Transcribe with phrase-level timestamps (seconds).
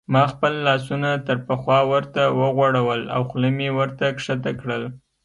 [0.13, 4.83] ما خپل لاسونه تر پخوا ورته وغوړول او خوله مې ورته کښته کړل.